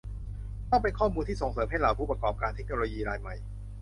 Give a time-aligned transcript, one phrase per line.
[0.69, 3.35] ต้องเป็นข้อมูลที่ส่งเสริมให้เหล่าผู้ประกอบการเทคโนโลยีรายใหม่